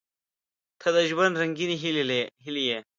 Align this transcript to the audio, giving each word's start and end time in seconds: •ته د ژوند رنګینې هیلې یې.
•ته 0.81 0.87
د 0.95 0.97
ژوند 1.09 1.33
رنګینې 1.41 1.75
هیلې 2.43 2.63
یې. 2.69 2.79